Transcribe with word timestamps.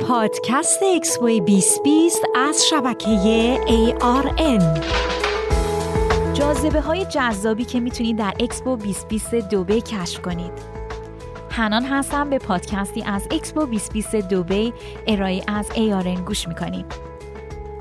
پادکست 0.00 0.82
اکسپو 0.96 1.26
2020 1.26 2.22
از 2.34 2.66
شبکه 2.70 3.58
ARN 3.66 4.80
جاذبه 6.34 6.80
های 6.80 7.04
جذابی 7.04 7.64
که 7.64 7.80
می‌تونید 7.80 8.16
در 8.16 8.34
اکسپو 8.40 8.76
2020 8.76 9.34
دوبی 9.34 9.80
کشف 9.80 10.22
کنید. 10.22 10.52
هنان 11.50 11.84
هستم 11.84 12.30
به 12.30 12.38
پادکستی 12.38 13.02
از 13.02 13.28
اکسپو 13.30 13.66
2020 13.66 14.16
دوبی 14.16 14.72
ارائه 15.06 15.42
از 15.48 15.68
ARN 15.68 16.20
گوش 16.26 16.48
می‌کنیم. 16.48 16.84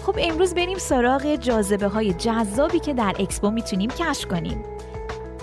خب 0.06 0.16
امروز 0.20 0.54
بریم 0.54 0.78
سراغ 0.78 1.36
جاذبه 1.36 1.88
های 1.88 2.14
جذابی 2.14 2.80
که 2.80 2.94
در 2.94 3.16
اکسپو 3.20 3.52
می‌تونیم 3.52 3.90
کشف 3.90 4.26
کنیم. 4.28 4.64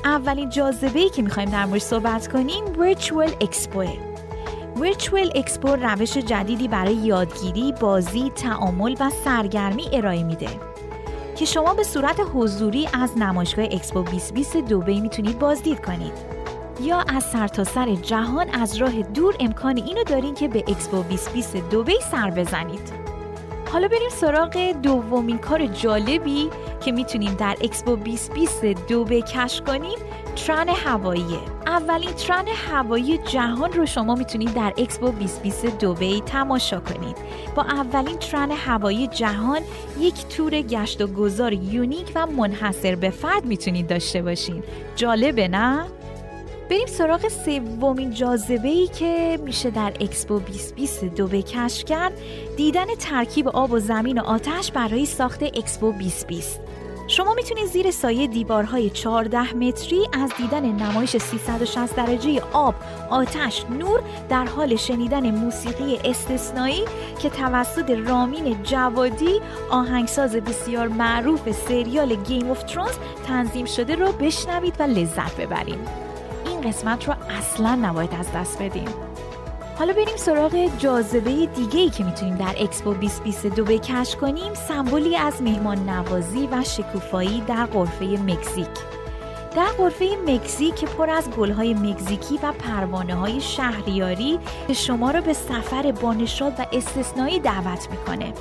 اولین 0.04 0.50
جاذبه 0.50 1.00
ای 1.00 1.09
که 1.09 1.23
می‌خوایم 1.23 1.50
در 1.50 1.64
مورد 1.64 1.80
صحبت 1.80 2.29
کنیم 2.29 2.64
Virtual 2.79 3.30
Expo 3.40 4.11
Virtual 4.77 5.30
Expo 5.34 5.68
روش 5.68 6.16
جدیدی 6.16 6.68
برای 6.68 6.95
یادگیری، 6.95 7.73
بازی، 7.80 8.30
تعامل 8.30 8.96
و 9.01 9.10
سرگرمی 9.24 9.88
ارائه 9.92 10.23
میده. 10.23 10.48
که 11.37 11.45
شما 11.45 11.74
به 11.74 11.83
صورت 11.83 12.20
حضوری 12.34 12.88
از 12.93 13.19
نمایشگاه 13.19 13.65
اکسپو 13.65 14.02
2020 14.02 14.56
دوبی 14.56 15.01
می‌تونید 15.01 15.38
بازدید 15.38 15.84
کنید. 15.84 16.12
یا 16.80 16.98
از 16.98 17.24
سرتاسر 17.24 17.95
جهان 17.95 18.48
از 18.51 18.77
راه 18.77 19.02
دور 19.02 19.34
امکان 19.41 19.77
اینو 19.77 20.05
دارین 20.05 20.34
که 20.34 20.48
به 20.48 20.59
اکسپو 20.59 21.02
2020 21.02 21.57
دوبی 21.57 22.01
سر 22.10 22.30
بزنید. 22.30 22.93
حالا 23.73 23.88
بریم 23.88 24.10
سراغ 24.10 24.73
دومین 24.82 25.38
کار 25.38 25.66
جالبی 25.66 26.51
که 26.84 26.92
می‌تونیم 26.92 27.34
در 27.34 27.56
اکسپو 27.60 27.96
2020 27.96 28.64
دوبی 28.64 29.23
کشف 29.23 29.64
کنیم 29.64 29.98
ترن 30.36 30.68
هوایی. 30.68 31.38
اولین 31.66 32.12
ترن 32.12 32.48
هوایی 32.48 33.18
جهان 33.18 33.73
رو 33.73 33.86
شما 33.86 34.14
می‌تونید 34.14 34.54
در 34.54 34.73
اکسپو 34.78 35.10
2020 35.10 35.66
دوبی 35.66 36.20
تماشا 36.20 36.80
کنید. 36.80 37.16
با 37.56 37.62
اولین 37.62 38.16
ترن 38.16 38.50
هوایی 38.50 39.06
جهان 39.06 39.60
یک 40.01 40.26
تور 40.26 40.62
گشت 40.62 41.01
و 41.01 41.07
گذار 41.07 41.52
unique 41.52 42.12
و 42.15 42.26
منحصر 42.26 42.95
به 42.95 43.10
فرد 43.10 43.45
می‌تونید 43.45 43.87
داشته 43.87 44.23
باشین. 44.23 44.62
جالبه 44.96 45.48
نه؟ 45.48 45.85
بریم 46.70 46.87
سراغ 46.87 47.29
سومین 47.29 48.10
جاذبه 48.10 48.68
ای 48.68 48.87
که 48.87 49.38
میشه 49.45 49.70
در 49.70 49.92
اکسپو 50.01 50.38
2020 50.38 51.04
دوبی 51.04 51.43
کشف 51.42 51.85
کرد. 51.85 52.12
دیدن 52.57 52.95
ترکیب 52.98 53.48
آب 53.48 53.73
و 53.73 53.79
زمین 53.79 54.18
و 54.18 54.23
آتش 54.23 54.73
برای 54.73 55.07
ساخت 55.07 55.42
اکسپو 55.42 55.92
2020 55.92 56.60
شما 57.13 57.35
می‌تونید 57.35 57.66
زیر 57.66 57.91
سایه 57.91 58.27
دیوارهای 58.27 58.91
14 58.91 59.57
متری 59.57 60.09
از 60.13 60.30
دیدن 60.38 60.65
نمایش 60.65 61.16
360 61.16 61.96
درجه 61.96 62.43
آب، 62.52 62.74
آتش، 63.10 63.65
نور 63.71 64.03
در 64.28 64.44
حال 64.44 64.77
شنیدن 64.77 65.31
موسیقی 65.31 65.99
استثنایی 66.04 66.84
که 67.19 67.31
توسط 67.31 67.91
رامین 67.91 68.62
جوادی 68.62 69.41
آهنگساز 69.71 70.37
بسیار 70.37 70.88
معروف 70.88 71.50
سریال 71.50 72.15
Game 72.15 72.50
of 72.50 72.62
Thrones 72.62 72.98
تنظیم 73.26 73.66
شده 73.66 73.94
رو 73.94 74.12
بشنوید 74.12 74.75
و 74.78 74.82
لذت 74.82 75.37
ببرید. 75.37 75.88
این 76.47 76.60
قسمت 76.60 77.09
رو 77.09 77.15
اصلا 77.38 77.75
نباید 77.75 78.15
از 78.21 78.32
دست 78.32 78.62
بدیم 78.62 79.12
حالا 79.83 79.94
بریم 79.94 80.16
سراغ 80.16 80.69
جاذبه 80.78 81.47
دیگه 81.47 81.81
ای 81.81 81.91
که 81.91 82.05
می‌تونیم 82.05 82.37
در 82.37 82.55
اکسپو 82.59 82.94
2020 82.94 83.65
دوبی 83.65 83.88
کشف 83.88 84.16
کنیم 84.16 84.55
سمبولی 84.55 85.16
از 85.16 85.43
مهمان 85.43 85.88
نوازی 85.88 86.49
و 86.53 86.65
شکوفایی 86.65 87.41
در 87.41 87.66
غرفه 87.66 88.04
مکزیک. 88.05 88.66
در 89.56 89.69
قرفه 89.78 90.16
مکزیک 90.27 90.75
که 90.75 90.87
پر 90.87 91.10
از 91.10 91.31
گلهای 91.31 91.75
مکزیکی 91.75 92.38
و 92.43 92.53
پروانه 92.53 93.15
های 93.15 93.41
شهریاری 93.41 94.38
که 94.69 94.75
شما 94.75 95.10
را 95.10 95.21
به 95.21 95.33
سفر 95.33 95.93
بانشاد 95.93 96.53
و 96.59 96.66
استثنایی 96.72 97.41
دعوت 97.41 97.88
می‌کنه. 97.91 98.33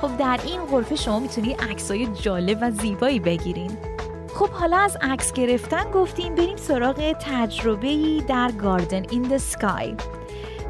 خب 0.00 0.16
در 0.16 0.40
این 0.46 0.64
قرفه 0.64 0.96
شما 0.96 1.18
می‌تونید 1.20 1.60
عکسای 1.70 2.06
جالب 2.06 2.58
و 2.60 2.70
زیبایی 2.70 3.20
بگیرین. 3.20 3.78
خب 4.34 4.48
حالا 4.48 4.76
از 4.76 4.96
عکس 5.02 5.32
گرفتن 5.32 5.90
گفتیم 5.90 6.34
بریم 6.34 6.56
سراغ 6.56 7.12
تجربه 7.12 8.20
در 8.28 8.52
گاردن 8.52 9.02
این 9.10 9.22
د 9.22 9.36
سکای 9.36 9.94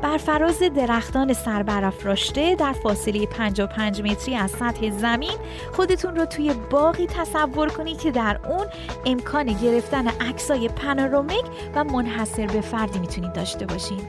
بر 0.03 0.17
فراز 0.17 0.59
درختان 0.59 1.33
سربرافراشته 1.33 2.55
در 2.55 2.73
فاصله 2.73 3.27
55 3.27 4.03
متری 4.03 4.35
از 4.35 4.51
سطح 4.51 4.91
زمین 4.91 5.39
خودتون 5.73 6.17
رو 6.17 6.25
توی 6.25 6.55
باغی 6.71 7.07
تصور 7.07 7.69
کنید 7.69 7.99
که 7.99 8.11
در 8.11 8.41
اون 8.49 8.67
امکان 9.07 9.45
گرفتن 9.45 10.09
عکسای 10.09 10.69
پانورامیک 10.69 11.45
و 11.75 11.85
منحصر 11.85 12.47
به 12.47 12.61
فردی 12.61 12.99
می‌تونید 12.99 13.33
داشته 13.33 13.67
باشین. 13.67 14.01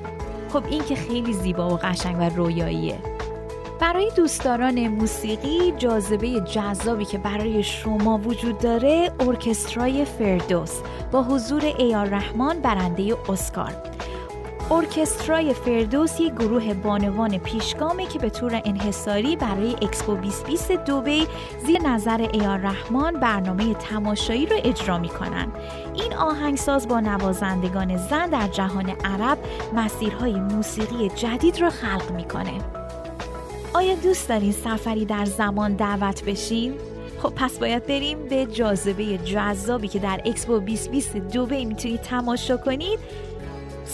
خب 0.53 0.65
این 0.65 0.83
که 0.83 0.95
خیلی 0.95 1.33
زیبا 1.33 1.69
و 1.69 1.77
قشنگ 1.77 2.15
و 2.19 2.29
رویاییه. 2.29 2.99
برای 3.79 4.11
دوستداران 4.15 4.87
موسیقی 4.87 5.73
جاذبه 5.77 6.39
جذابی 6.39 7.05
که 7.05 7.17
برای 7.17 7.63
شما 7.63 8.17
وجود 8.17 8.57
داره 8.57 9.11
ارکسترای 9.19 10.05
فردوس 10.05 10.79
با 11.11 11.23
حضور 11.23 11.65
ای‌آر 11.65 12.05
رحمان 12.05 12.59
برنده 12.59 13.15
اسکار. 13.29 13.73
ارکسترای 14.71 15.53
فردوس 15.53 16.19
یک 16.19 16.33
گروه 16.33 16.73
بانوان 16.73 17.37
پیشگامه 17.37 18.05
که 18.07 18.19
به 18.19 18.29
طور 18.29 18.61
انحصاری 18.65 19.35
برای 19.35 19.71
اکسپو 19.81 20.15
2020 20.15 20.71
دوبی 20.71 21.27
زیر 21.65 21.81
نظر 21.81 22.27
ایار 22.33 22.57
رحمان 22.57 23.13
برنامه 23.13 23.73
تماشایی 23.73 24.45
رو 24.45 24.55
اجرا 24.63 24.97
می‌کنن. 24.97 25.47
این 25.93 26.13
آهنگساز 26.13 26.87
با 26.87 26.99
نوازندگان 26.99 27.97
زن 27.97 28.29
در 28.29 28.47
جهان 28.47 28.89
عرب 28.89 29.37
مسیرهای 29.75 30.33
موسیقی 30.33 31.09
جدید 31.09 31.61
رو 31.61 31.69
خلق 31.69 32.11
می‌کنه. 32.11 32.53
آیا 33.73 33.95
دوست 33.95 34.29
دارین 34.29 34.51
سفری 34.51 35.05
در 35.05 35.25
زمان 35.25 35.73
دعوت 35.73 36.23
بشیم؟ 36.23 36.73
خب 37.23 37.33
پس 37.35 37.59
باید 37.59 37.87
بریم 37.87 38.27
به 38.29 38.45
جاذبه 38.45 39.17
جذابی 39.17 39.87
که 39.87 39.99
در 39.99 40.21
اکسپو 40.25 40.59
2020 40.59 41.17
دوبه 41.17 41.65
می‌تونید 41.65 42.01
تماشا 42.01 42.57
کنید. 42.57 42.99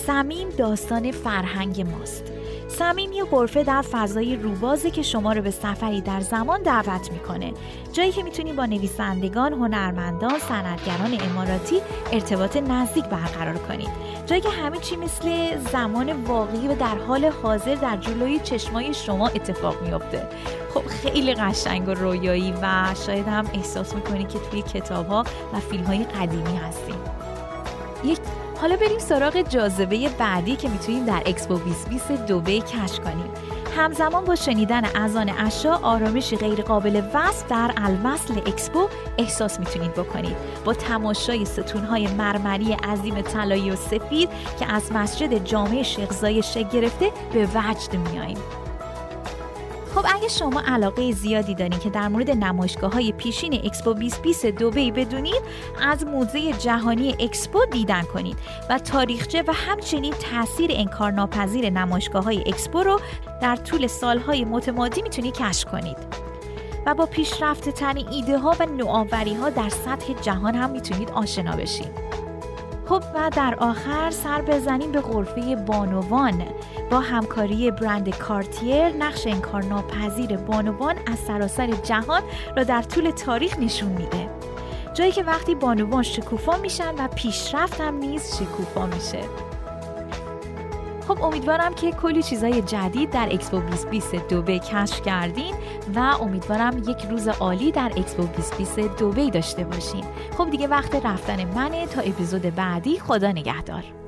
سمیم 0.07 0.50
داستان 0.50 1.12
فرهنگ 1.12 1.81
ماست. 1.81 2.23
سمیم 2.67 3.12
یه 3.12 3.23
غرفه 3.23 3.63
در 3.63 3.81
فضای 3.81 4.35
روبازه 4.35 4.91
که 4.91 5.01
شما 5.01 5.34
رو 5.34 5.41
به 5.41 5.51
سفری 5.51 6.01
در 6.01 6.19
زمان 6.19 6.62
دعوت 6.62 7.12
می‌کنه. 7.12 7.53
جایی 7.94 8.12
که 8.12 8.23
می‌تونید 8.23 8.56
با 8.56 8.66
نویسندگان 8.66 9.53
هنرمندان 9.53 10.39
صنعتگران 10.39 11.17
اماراتی 11.22 11.81
ارتباط 12.12 12.57
نزدیک 12.57 13.06
برقرار 13.06 13.57
کنید 13.57 13.89
جایی 14.25 14.41
که 14.41 14.50
همه 14.50 14.78
چی 14.78 14.95
مثل 14.95 15.57
زمان 15.72 16.12
واقعی 16.23 16.68
و 16.68 16.75
در 16.75 16.97
حال 17.07 17.25
حاضر 17.44 17.75
در 17.75 17.97
جلوی 17.97 18.39
چشمای 18.39 18.94
شما 18.94 19.28
اتفاق 19.28 19.81
میافته. 19.81 20.28
خب 20.73 20.88
خیلی 20.88 21.33
قشنگ 21.33 21.88
و 21.88 21.91
رویایی 21.91 22.53
و 22.62 22.85
شاید 23.06 23.28
هم 23.28 23.45
احساس 23.53 23.95
می‌کنید 23.95 24.29
که 24.29 24.39
توی 24.39 24.62
کتاب 24.62 25.07
ها 25.07 25.23
و 25.53 25.59
فیلم 25.59 25.83
های 25.83 26.03
قدیمی 26.03 26.57
هستیم. 26.57 26.95
یک 28.03 28.19
حالا 28.62 28.76
بریم 28.76 29.00
سراغ 29.00 29.42
جاذبه 29.42 30.10
بعدی 30.10 30.56
که 30.56 30.70
می‌تونیم 30.70 31.06
در 31.06 31.24
اکسپو 31.26 31.58
2020 31.58 32.12
دوبه 32.12 32.60
کشف 32.60 33.00
کنیم. 33.00 33.32
همزمان 33.78 34.26
با 34.26 34.36
شنیدن 34.36 34.86
اذان 34.86 35.30
عشا 35.30 35.76
آرامشی 35.76 36.38
غیرقابل 36.38 37.02
وصف 37.14 37.48
در 37.48 37.72
الوصل 37.78 38.38
اکسپو 38.38 38.88
احساس 39.18 39.60
می‌تونید 39.60 39.94
بکنید. 39.94 40.36
با 40.66 40.74
تماشای 40.74 41.46
ستونهای 41.46 42.08
مرمری 42.08 42.74
عظیم 42.74 43.22
طلایی 43.22 43.72
و 43.72 43.76
سفید 43.76 44.30
که 44.60 44.74
از 44.74 44.92
مسجد 44.92 45.44
جامع 45.44 45.84
شیخ 45.84 46.14
زاید 46.14 46.30
شکل 46.30 46.58
گرفته 46.58 47.12
به 47.34 47.46
وجد 47.46 48.10
میاییم 48.10 48.38
خب 49.96 50.06
اگه 50.16 50.28
شما 50.28 50.62
علاقه 50.68 51.12
زیادی 51.12 51.56
دارین 51.56 51.79
که 51.79 51.90
در 51.90 52.07
مورد 52.07 52.31
نمایشگاه 52.31 52.94
های 52.94 53.12
پیشین 53.12 53.53
اکسپو 53.53 53.94
2020 53.94 54.46
دوبی 54.46 54.91
بدونید 54.91 55.41
از 55.81 56.06
موزه 56.06 56.53
جهانی 56.53 57.16
اکسپو 57.19 57.66
دیدن 57.72 58.01
کنید 58.01 58.38
و 58.69 58.80
تاریخچه 58.80 59.44
و 59.47 59.53
همچنین 59.53 60.13
تاثیر 60.13 60.72
انکارناپذیر 60.74 61.69
نمایشگاه 61.69 62.24
های 62.24 62.44
اکسپو 62.46 62.84
رو 62.84 63.00
در 63.41 63.56
طول 63.56 63.88
سالهای 63.88 64.45
متمادی 64.45 65.01
می‌تونید 65.01 65.33
کشف 65.33 65.71
کنید. 65.71 65.98
و 66.86 66.94
با 66.94 67.06
پیشرفته 67.06 67.71
ترین 67.71 68.07
ایده 68.07 68.38
ها 68.38 68.56
و 68.60 68.66
نوآوری 68.66 69.33
ها 69.33 69.50
در 69.50 69.69
سطح 69.69 70.13
جهان 70.21 70.56
هم 70.56 70.69
می‌تونید 70.69 71.12
آشنا 71.12 71.56
بشید 71.56 72.11
خب 72.92 73.04
و 73.16 73.30
در 73.30 73.56
آخر 73.60 74.10
سر 74.10 74.42
بزنیم 74.42 74.92
به 74.92 75.02
غرفه 75.02 75.56
بانوان. 75.56 76.44
با 76.90 77.00
همکاری 77.00 77.72
برند 77.72 78.18
کارتیر 78.18 78.90
نقش 78.90 79.28
انکارناپذیر 79.28 80.38
بانوان 80.38 80.96
از 81.08 81.20
سراسر 81.20 81.68
جهان 81.68 82.22
را 82.58 82.64
در 82.64 82.82
طول 82.82 83.12
تاریخ 83.12 83.60
نشون 83.60 83.90
میده. 83.90 84.30
جایی 84.94 85.12
که 85.12 85.24
وقتی 85.24 85.56
بانوان 85.56 86.04
شکوفا 86.04 86.58
میشن 86.58 86.96
و 86.98 87.08
پیشرفت 87.08 87.82
هم 87.82 87.96
نیز 87.96 88.36
شکوفا 88.36 88.86
میشه. 88.86 89.50
خب 91.16 91.24
امیدوارم 91.24 91.74
که 91.74 91.92
کلی 91.92 92.24
چیزای 92.24 92.62
جدید 92.62 93.10
در 93.10 93.30
اکسپو 93.31 93.60
2020 93.60 94.16
دوبی 94.16 94.60
کشف 94.60 95.02
کردین 95.02 95.56
و 95.96 96.00
امیدوارم 96.00 96.78
یک 96.78 97.06
روز 97.10 97.28
عالی 97.28 97.72
در 97.72 97.92
اکسپو 97.98 98.24
2020 98.24 98.80
دوبی 98.80 99.30
داشته 99.30 99.63
باشین. 99.63 100.04
خب 100.38 100.50
دیگه 100.50 100.68
وقت 100.68 101.06
رفتن 101.06 101.46
منه. 101.46 101.88
تا 101.88 102.02
اپیزود 102.02 102.42
بعدی 102.42 103.00
خدا 103.00 103.31
نگهدار. 103.31 104.00